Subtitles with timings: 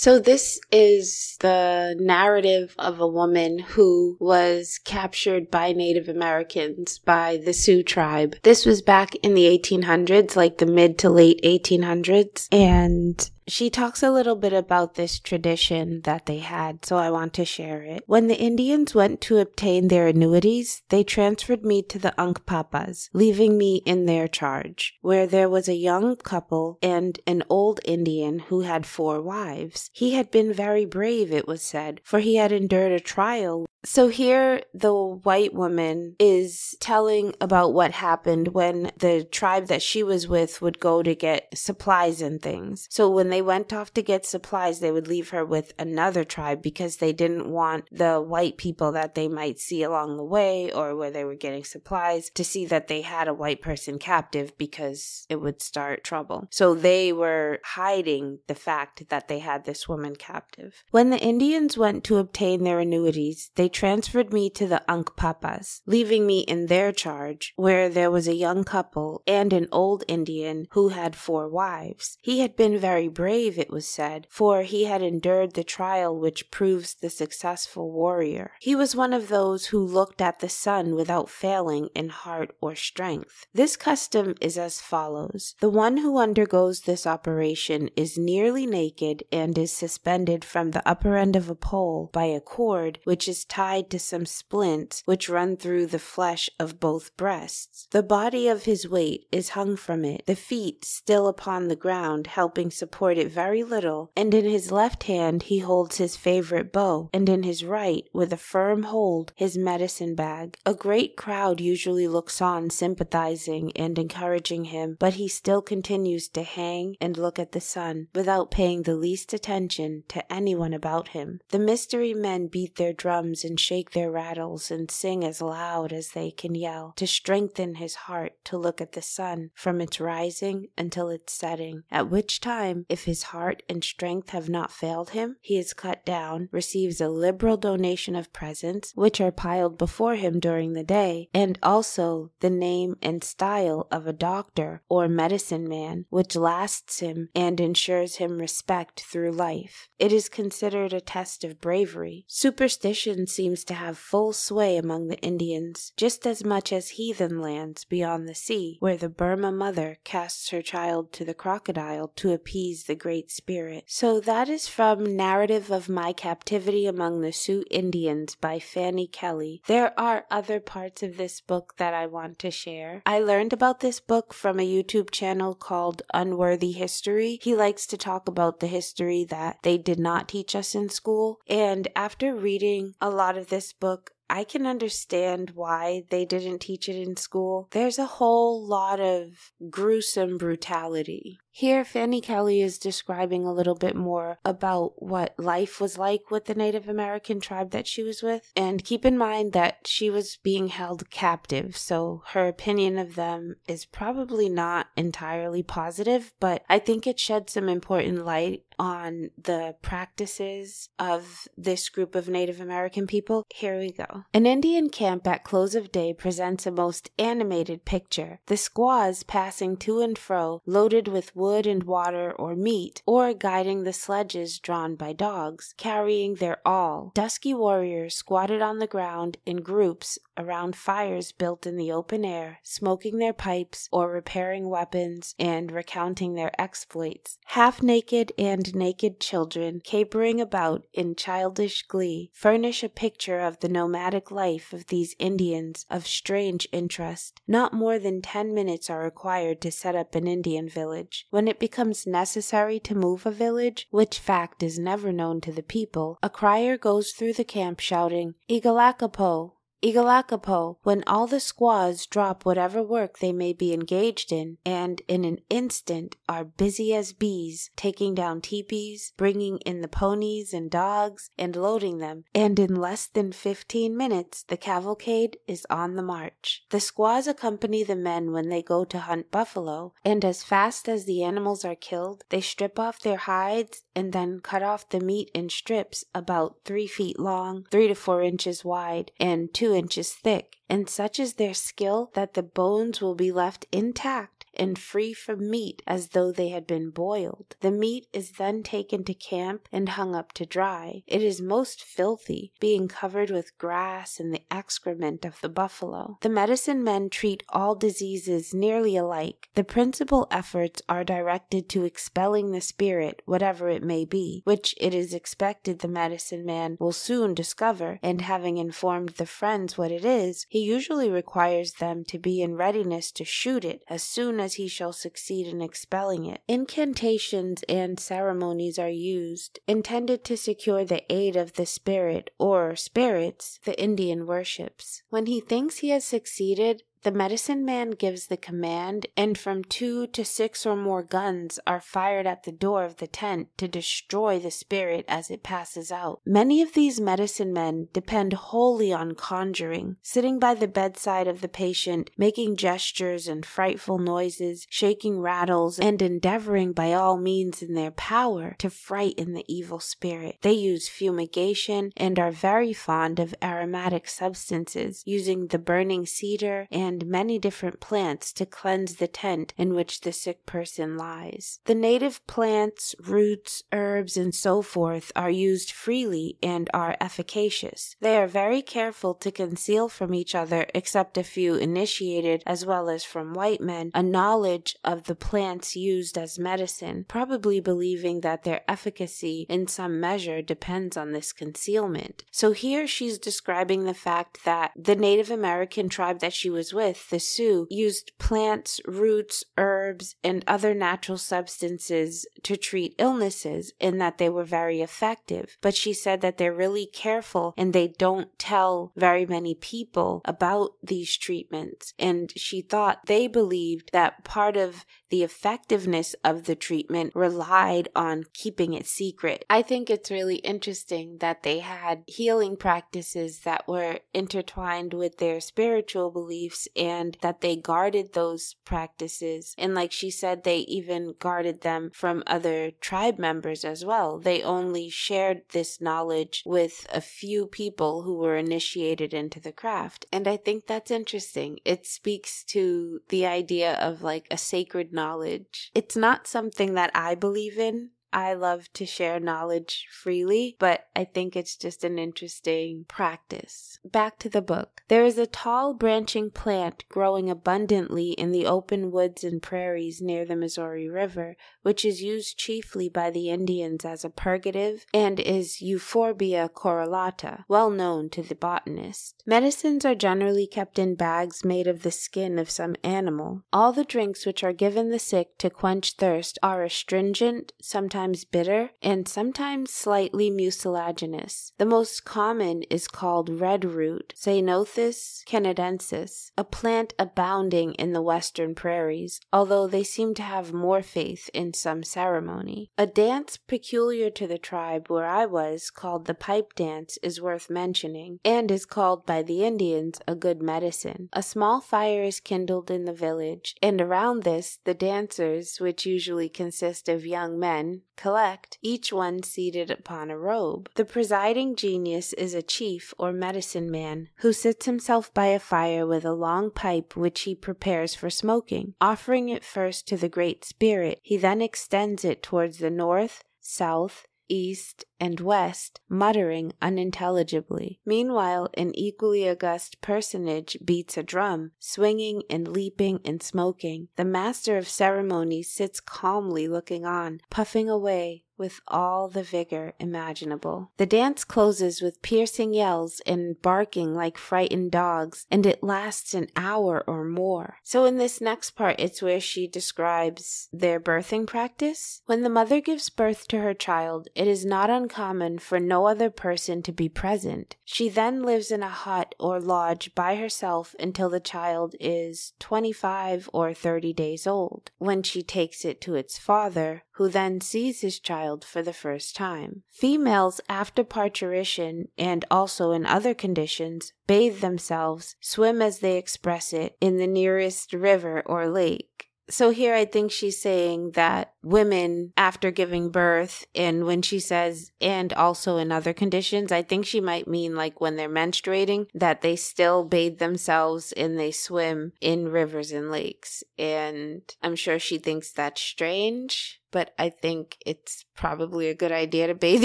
[0.00, 7.38] So, this is the narrative of a woman who was captured by Native Americans by
[7.44, 8.36] the Sioux tribe.
[8.44, 12.46] This was back in the 1800s, like the mid to late 1800s.
[12.52, 17.32] And she talks a little bit about this tradition that they had, so I want
[17.34, 18.04] to share it.
[18.06, 23.56] When the Indians went to obtain their annuities, they transferred me to the Unkpapas, leaving
[23.56, 28.60] me in their charge, where there was a young couple and an old Indian who
[28.60, 29.90] had four wives.
[29.92, 34.08] He had been very brave, it was said, for he had endured a trial so
[34.08, 40.28] here, the white woman is telling about what happened when the tribe that she was
[40.28, 42.86] with would go to get supplies and things.
[42.90, 46.60] So when they went off to get supplies, they would leave her with another tribe
[46.60, 50.94] because they didn't want the white people that they might see along the way or
[50.94, 55.24] where they were getting supplies to see that they had a white person captive because
[55.30, 56.46] it would start trouble.
[56.50, 60.84] So they were hiding the fact that they had this woman captive.
[60.90, 66.26] When the Indians went to obtain their annuities, they transferred me to the Unkpapas, leaving
[66.26, 70.88] me in their charge, where there was a young couple and an old Indian who
[70.88, 72.18] had four wives.
[72.20, 76.50] He had been very brave, it was said, for he had endured the trial which
[76.50, 78.50] proves the successful warrior.
[78.58, 82.74] He was one of those who looked at the sun without failing in heart or
[82.74, 83.46] strength.
[83.54, 89.56] This custom is as follows The one who undergoes this operation is nearly naked and
[89.56, 93.57] is suspended from the upper end of a pole by a cord which is tied
[93.58, 97.88] tied to some splints which run through the flesh of both breasts.
[97.90, 102.28] The body of his weight is hung from it, the feet still upon the ground,
[102.28, 107.10] helping support it very little, and in his left hand he holds his favorite bow,
[107.12, 110.56] and in his right, with a firm hold, his medicine bag.
[110.64, 116.44] A great crowd usually looks on, sympathizing and encouraging him, but he still continues to
[116.44, 121.40] hang and look at the sun, without paying the least attention to anyone about him.
[121.48, 126.10] The mystery men beat their drums and shake their rattles and sing as loud as
[126.10, 130.68] they can yell, to strengthen his heart to look at the sun from its rising
[130.76, 135.36] until its setting, at which time, if his heart and strength have not failed him,
[135.40, 140.38] he is cut down, receives a liberal donation of presents, which are piled before him
[140.38, 146.04] during the day, and also the name and style of a doctor or medicine man,
[146.10, 149.88] which lasts him and ensures him respect through life.
[149.98, 152.24] It is considered a test of bravery.
[152.28, 157.84] Superstition seems to have full sway among the Indians, just as much as heathen lands
[157.84, 162.82] beyond the sea, where the Burma mother casts her child to the crocodile to appease
[162.82, 163.84] the Great Spirit.
[163.86, 169.62] So that is from Narrative of My Captivity Among the Sioux Indians by Fanny Kelly.
[169.68, 173.02] There are other parts of this book that I want to share.
[173.06, 177.38] I learned about this book from a YouTube channel called Unworthy History.
[177.40, 181.38] He likes to talk about the history that they did not teach us in school.
[181.46, 186.88] And after reading a lot of this book, I can understand why they didn't teach
[186.88, 187.68] it in school.
[187.72, 191.38] There's a whole lot of gruesome brutality.
[191.58, 196.44] Here, Fanny Kelly is describing a little bit more about what life was like with
[196.44, 198.52] the Native American tribe that she was with.
[198.54, 203.56] And keep in mind that she was being held captive, so her opinion of them
[203.66, 209.74] is probably not entirely positive, but I think it sheds some important light on the
[209.82, 213.44] practices of this group of Native American people.
[213.52, 214.22] Here we go.
[214.32, 218.38] An Indian camp at close of day presents a most animated picture.
[218.46, 223.32] The squaws passing to and fro, loaded with wood wood and water or meat, or
[223.32, 227.10] guiding the sledges drawn by dogs, carrying their all.
[227.14, 232.58] Dusky warriors squatted on the ground in groups around fires built in the open air,
[232.62, 237.38] smoking their pipes or repairing weapons and recounting their exploits.
[237.46, 243.70] Half naked and naked children, capering about in childish glee, furnish a picture of the
[243.70, 247.40] nomadic life of these Indians of strange interest.
[247.48, 251.26] Not more than ten minutes are required to set up an Indian village.
[251.30, 255.62] When it becomes necessary to move a village, which fact is never known to the
[255.62, 262.44] people, a crier goes through the camp shouting, Igalakapo, Igalakapo, when all the squaws drop
[262.44, 267.70] whatever work they may be engaged in, and in an instant are busy as bees,
[267.76, 273.06] taking down teepees, bringing in the ponies and dogs, and loading them, and in less
[273.06, 276.64] than fifteen minutes the cavalcade is on the march.
[276.70, 281.04] The squaws accompany the men when they go to hunt buffalo, and as fast as
[281.04, 285.30] the animals are killed, they strip off their hides and then cut off the meat
[285.34, 290.56] in strips about three feet long, three to four inches wide, and two inches thick,
[290.68, 295.50] and such is their skill that the bones will be left intact and free from
[295.50, 297.56] meat as though they had been boiled.
[297.60, 301.02] The meat is then taken to camp and hung up to dry.
[301.06, 306.18] It is most filthy, being covered with grass and the excrement of the buffalo.
[306.22, 309.48] The medicine men treat all diseases nearly alike.
[309.54, 314.94] The principal efforts are directed to expelling the spirit, whatever it may be, which it
[314.94, 320.04] is expected the medicine man will soon discover, and having informed the friends what it
[320.04, 324.47] is, he usually requires them to be in readiness to shoot it as soon as
[324.54, 326.40] he shall succeed in expelling it.
[326.48, 333.60] Incantations and ceremonies are used, intended to secure the aid of the spirit or spirits
[333.64, 335.02] the Indian worships.
[335.10, 340.06] When he thinks he has succeeded, the medicine man gives the command, and from two
[340.08, 344.38] to six or more guns are fired at the door of the tent to destroy
[344.38, 346.20] the spirit as it passes out.
[346.26, 351.48] Many of these medicine men depend wholly on conjuring, sitting by the bedside of the
[351.48, 357.92] patient, making gestures and frightful noises, shaking rattles, and endeavoring by all means in their
[357.92, 360.36] power to frighten the evil spirit.
[360.42, 366.87] They use fumigation and are very fond of aromatic substances, using the burning cedar and
[366.88, 371.60] and many different plants to cleanse the tent in which the sick person lies.
[371.66, 377.94] The native plants, roots, herbs, and so forth are used freely and are efficacious.
[378.00, 382.88] They are very careful to conceal from each other, except a few initiated, as well
[382.88, 388.44] as from white men, a knowledge of the plants used as medicine, probably believing that
[388.44, 392.24] their efficacy in some measure depends on this concealment.
[392.30, 397.10] So here she's describing the fact that the Native American tribe that she was with,
[397.10, 404.18] the Sioux, used plants, roots, herbs, and other natural substances to treat illnesses and that
[404.18, 405.58] they were very effective.
[405.60, 410.70] But she said that they're really careful and they don't tell very many people about
[410.80, 411.94] these treatments.
[411.98, 418.22] And she thought they believed that part of the effectiveness of the treatment relied on
[418.34, 419.44] keeping it secret.
[419.50, 425.40] I think it's really interesting that they had healing practices that were intertwined with their
[425.40, 429.54] spiritual beliefs and that they guarded those practices.
[429.58, 434.18] And like she said, they even guarded them from other tribe members as well.
[434.18, 440.06] They only shared this knowledge with a few people who were initiated into the craft.
[440.12, 441.58] And I think that's interesting.
[441.64, 445.70] It speaks to the idea of like a sacred knowledge.
[445.74, 447.90] It's not something that I believe in.
[448.12, 453.78] I love to share knowledge freely, but I think it's just an interesting practice.
[453.84, 454.82] Back to the book.
[454.88, 460.24] There is a tall branching plant growing abundantly in the open woods and prairies near
[460.24, 461.36] the Missouri River,
[461.68, 467.68] which is used chiefly by the Indians as a purgative and is Euphorbia corollata, well
[467.68, 469.22] known to the botanist.
[469.26, 473.42] Medicines are generally kept in bags made of the skin of some animal.
[473.52, 478.70] All the drinks which are given the sick to quench thirst are astringent, sometimes bitter,
[478.80, 481.52] and sometimes slightly mucilaginous.
[481.58, 488.54] The most common is called red root, Ceanothus canadensis, a plant abounding in the western
[488.54, 492.70] prairies, although they seem to have more faith in some ceremony.
[492.78, 497.50] A dance peculiar to the tribe where I was, called the pipe dance, is worth
[497.50, 501.08] mentioning, and is called by the Indians a good medicine.
[501.12, 506.28] A small fire is kindled in the village, and around this the dancers, which usually
[506.28, 510.70] consist of young men, collect, each one seated upon a robe.
[510.76, 515.86] The presiding genius is a chief or medicine man who sits himself by a fire
[515.86, 518.74] with a long pipe which he prepares for smoking.
[518.80, 524.06] Offering it first to the Great Spirit, he then extends it towards the north, south,
[524.28, 527.80] east, and west, muttering unintelligibly.
[527.86, 533.88] Meanwhile, an equally august personage beats a drum, swinging and leaping and smoking.
[533.96, 540.70] The master of ceremonies sits calmly looking on, puffing away with all the vigor imaginable.
[540.76, 546.28] The dance closes with piercing yells and barking like frightened dogs, and it lasts an
[546.36, 547.56] hour or more.
[547.62, 552.02] So, in this next part, it's where she describes their birthing practice.
[552.06, 556.10] When the mother gives birth to her child, it is not uncommon for no other
[556.10, 557.56] person to be present.
[557.64, 563.28] She then lives in a hut or lodge by herself until the child is 25
[563.32, 567.98] or 30 days old, when she takes it to its father, who then sees his
[567.98, 569.62] child for the first time.
[569.70, 576.76] Females after parturition and also in other conditions bathe themselves, swim as they express it,
[576.80, 578.97] in the nearest river or lake
[579.30, 584.72] So here I think she's saying that women after giving birth and when she says
[584.80, 589.20] and also in other conditions, I think she might mean like when they're menstruating that
[589.20, 593.44] they still bathe themselves and they swim in rivers and lakes.
[593.58, 599.26] And I'm sure she thinks that's strange, but I think it's probably a good idea
[599.26, 599.62] to bathe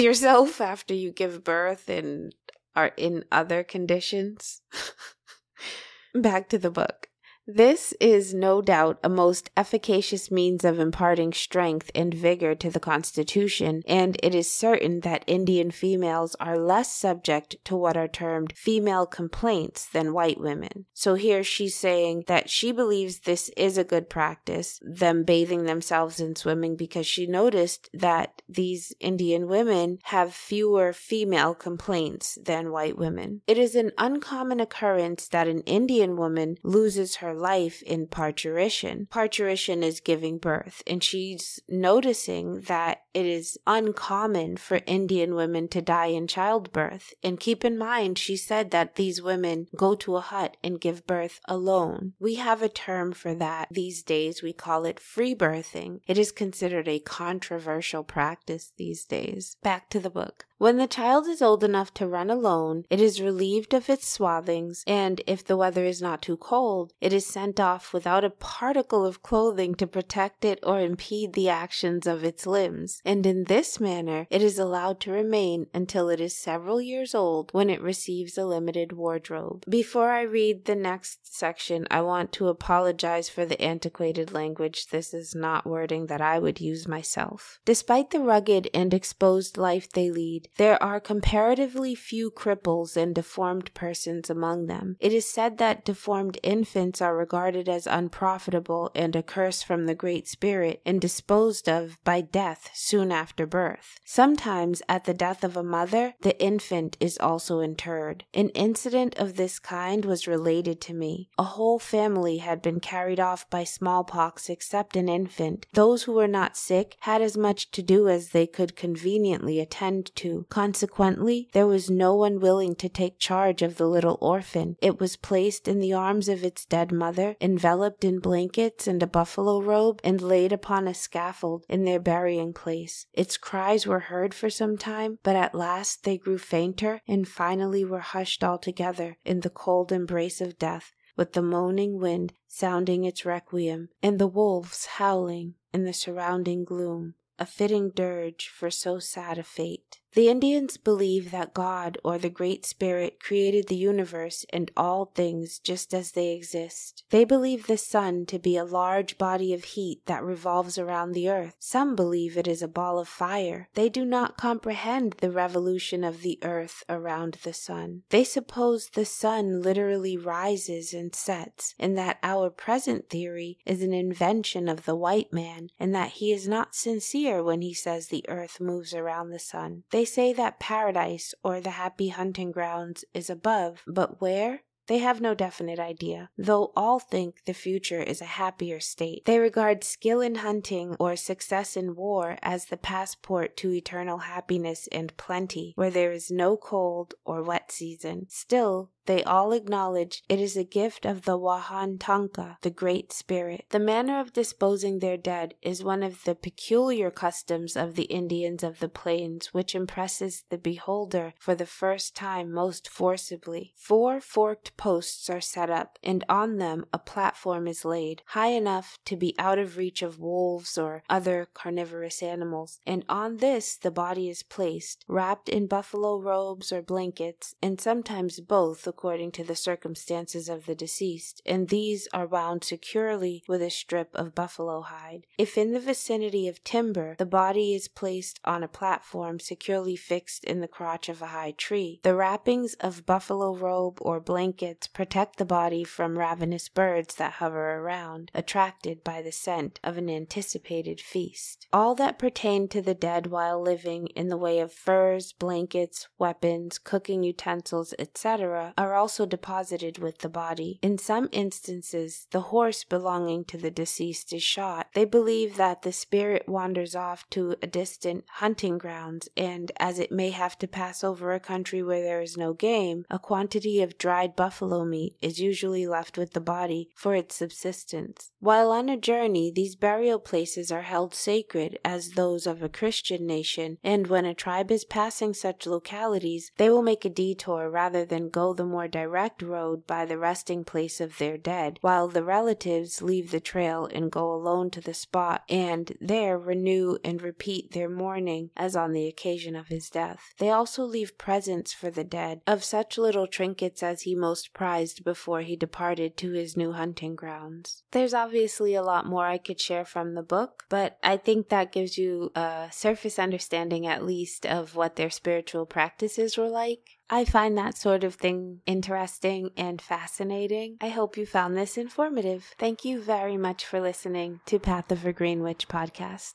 [0.00, 2.34] yourself after you give birth and
[2.76, 4.60] are in other conditions.
[6.14, 7.08] Back to the book.
[7.46, 12.80] This is no doubt a most efficacious means of imparting strength and vigor to the
[12.80, 18.54] Constitution, and it is certain that Indian females are less subject to what are termed
[18.56, 20.86] female complaints than white women.
[20.94, 26.20] So here she's saying that she believes this is a good practice, them bathing themselves
[26.20, 32.96] and swimming, because she noticed that these Indian women have fewer female complaints than white
[32.96, 33.42] women.
[33.46, 39.06] It is an uncommon occurrence that an Indian woman loses her life in parturition.
[39.10, 45.80] Parturition is giving birth, and she's noticing that it is uncommon for Indian women to
[45.80, 47.14] die in childbirth.
[47.22, 51.06] And keep in mind, she said that these women go to a hut and give
[51.06, 52.14] birth alone.
[52.18, 54.42] We have a term for that these days.
[54.42, 56.00] We call it free birthing.
[56.06, 59.56] It is considered a controversial practice these days.
[59.62, 60.46] Back to the book.
[60.64, 64.82] When the child is old enough to run alone, it is relieved of its swathings,
[64.86, 69.04] and if the weather is not too cold, it is sent off without a particle
[69.04, 73.78] of clothing to protect it or impede the actions of its limbs, and in this
[73.78, 78.38] manner it is allowed to remain until it is several years old when it receives
[78.38, 79.66] a limited wardrobe.
[79.68, 84.86] Before I read the next section, I want to apologize for the antiquated language.
[84.86, 87.60] This is not wording that I would use myself.
[87.66, 93.72] Despite the rugged and exposed life they lead, there are comparatively few cripples and deformed
[93.74, 94.96] persons among them.
[95.00, 99.94] It is said that deformed infants are regarded as unprofitable and a curse from the
[99.94, 103.98] Great Spirit and disposed of by death soon after birth.
[104.04, 108.24] Sometimes, at the death of a mother, the infant is also interred.
[108.32, 111.28] An incident of this kind was related to me.
[111.38, 115.66] A whole family had been carried off by smallpox except an infant.
[115.74, 120.14] Those who were not sick had as much to do as they could conveniently attend
[120.16, 120.33] to.
[120.42, 124.76] Consequently, there was no one willing to take charge of the little orphan.
[124.82, 129.06] It was placed in the arms of its dead mother, enveloped in blankets and a
[129.06, 133.06] buffalo robe, and laid upon a scaffold in their burying place.
[133.12, 137.84] Its cries were heard for some time, but at last they grew fainter and finally
[137.84, 143.24] were hushed altogether in the cold embrace of death with the moaning wind sounding its
[143.24, 149.38] requiem, and the wolves howling in the surrounding gloom, a fitting dirge for so sad
[149.38, 150.00] a fate.
[150.14, 155.58] The Indians believe that God or the Great Spirit created the universe and all things
[155.58, 157.02] just as they exist.
[157.10, 161.28] They believe the sun to be a large body of heat that revolves around the
[161.28, 161.56] earth.
[161.58, 163.68] Some believe it is a ball of fire.
[163.74, 168.02] They do not comprehend the revolution of the earth around the sun.
[168.10, 173.92] They suppose the sun literally rises and sets, and that our present theory is an
[173.92, 178.24] invention of the white man, and that he is not sincere when he says the
[178.28, 179.82] earth moves around the sun.
[179.90, 184.60] They they say that paradise or the happy hunting grounds is above, but where?
[184.86, 189.24] They have no definite idea, though all think the future is a happier state.
[189.24, 194.86] They regard skill in hunting or success in war as the passport to eternal happiness
[194.92, 198.26] and plenty, where there is no cold or wet season.
[198.28, 203.66] Still, they all acknowledge it is a gift of the Wahan Tanka, the Great Spirit.
[203.70, 208.62] The manner of disposing their dead is one of the peculiar customs of the Indians
[208.62, 213.72] of the plains which impresses the beholder for the first time most forcibly.
[213.76, 218.98] Four forked posts are set up, and on them a platform is laid, high enough
[219.04, 223.90] to be out of reach of wolves or other carnivorous animals, and on this the
[223.90, 229.56] body is placed, wrapped in buffalo robes or blankets, and sometimes both according to the
[229.56, 235.26] circumstances of the deceased, and these are wound securely with a strip of buffalo hide.
[235.36, 240.44] If in the vicinity of timber, the body is placed on a platform securely fixed
[240.44, 241.98] in the crotch of a high tree.
[242.04, 247.78] The wrappings of buffalo robe or blankets protect the body from ravenous birds that hover
[247.80, 251.66] around, attracted by the scent of an anticipated feast.
[251.72, 256.78] All that pertain to the dead while living in the way of furs, blankets, weapons,
[256.78, 260.78] cooking utensils, etc., are also deposited with the body.
[260.82, 264.88] In some instances, the horse belonging to the deceased is shot.
[264.94, 270.12] They believe that the spirit wanders off to a distant hunting grounds, and as it
[270.12, 273.98] may have to pass over a country where there is no game, a quantity of
[273.98, 278.32] dried buffalo meat is usually left with the body for its subsistence.
[278.40, 283.26] While on a journey, these burial places are held sacred as those of a Christian
[283.26, 288.04] nation, and when a tribe is passing such localities, they will make a detour rather
[288.04, 292.24] than go the more direct road by the resting place of their dead, while the
[292.24, 297.70] relatives leave the trail and go alone to the spot and there renew and repeat
[297.70, 300.34] their mourning as on the occasion of his death.
[300.38, 305.04] They also leave presents for the dead of such little trinkets as he most prized
[305.04, 307.84] before he departed to his new hunting grounds.
[307.92, 311.70] There's obviously a lot more I could share from the book, but I think that
[311.70, 316.98] gives you a surface understanding at least of what their spiritual practices were like.
[317.10, 320.78] I find that sort of thing interesting and fascinating.
[320.80, 322.54] I hope you found this informative.
[322.58, 326.34] Thank you very much for listening to Path of a Green Witch podcast.